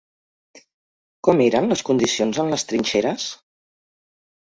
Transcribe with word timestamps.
Com 1.27 1.45
eren 1.45 1.69
les 1.75 1.85
condicions 1.91 2.43
en 2.47 2.53
les 2.57 2.69
trinxeres? 2.73 3.31